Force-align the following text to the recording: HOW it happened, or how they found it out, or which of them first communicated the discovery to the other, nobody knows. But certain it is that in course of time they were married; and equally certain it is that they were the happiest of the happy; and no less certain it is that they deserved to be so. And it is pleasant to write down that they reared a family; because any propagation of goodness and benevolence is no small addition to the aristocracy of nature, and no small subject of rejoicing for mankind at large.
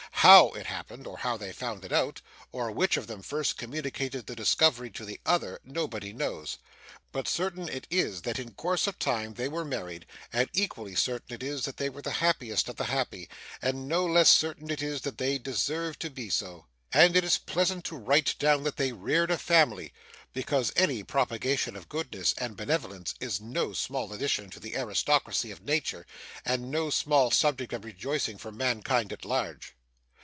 HOW 0.23 0.49
it 0.49 0.67
happened, 0.67 1.07
or 1.07 1.17
how 1.17 1.35
they 1.35 1.51
found 1.51 1.83
it 1.83 1.91
out, 1.91 2.21
or 2.51 2.71
which 2.71 2.95
of 2.95 3.07
them 3.07 3.23
first 3.23 3.57
communicated 3.57 4.27
the 4.27 4.35
discovery 4.35 4.91
to 4.91 5.03
the 5.03 5.19
other, 5.25 5.59
nobody 5.65 6.13
knows. 6.13 6.59
But 7.11 7.27
certain 7.27 7.67
it 7.67 7.87
is 7.89 8.21
that 8.21 8.37
in 8.37 8.51
course 8.53 8.85
of 8.85 8.99
time 8.99 9.33
they 9.33 9.47
were 9.47 9.65
married; 9.65 10.05
and 10.31 10.47
equally 10.53 10.93
certain 10.93 11.33
it 11.33 11.41
is 11.41 11.65
that 11.65 11.77
they 11.77 11.89
were 11.89 12.03
the 12.03 12.11
happiest 12.21 12.69
of 12.69 12.75
the 12.75 12.83
happy; 12.83 13.29
and 13.63 13.87
no 13.87 14.05
less 14.05 14.29
certain 14.29 14.69
it 14.69 14.83
is 14.83 15.01
that 15.01 15.17
they 15.17 15.39
deserved 15.39 15.99
to 16.01 16.11
be 16.11 16.29
so. 16.29 16.67
And 16.93 17.15
it 17.15 17.23
is 17.23 17.39
pleasant 17.39 17.83
to 17.85 17.97
write 17.97 18.35
down 18.37 18.61
that 18.61 18.77
they 18.77 18.91
reared 18.91 19.31
a 19.31 19.39
family; 19.39 19.91
because 20.33 20.71
any 20.75 21.01
propagation 21.01 21.75
of 21.75 21.89
goodness 21.89 22.35
and 22.37 22.55
benevolence 22.55 23.15
is 23.19 23.41
no 23.41 23.73
small 23.73 24.13
addition 24.13 24.51
to 24.51 24.59
the 24.59 24.75
aristocracy 24.77 25.49
of 25.49 25.63
nature, 25.65 26.05
and 26.45 26.69
no 26.69 26.91
small 26.91 27.31
subject 27.31 27.73
of 27.73 27.83
rejoicing 27.83 28.37
for 28.37 28.51
mankind 28.51 29.11
at 29.11 29.25
large. 29.25 29.73